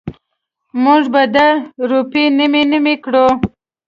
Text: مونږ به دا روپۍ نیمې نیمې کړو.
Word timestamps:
مونږ 0.83 1.03
به 1.13 1.23
دا 1.35 1.47
روپۍ 1.89 2.25
نیمې 2.37 2.63
نیمې 2.71 2.95
کړو. 3.03 3.25